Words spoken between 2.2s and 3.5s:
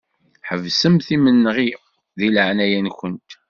leɛnaya-nkent.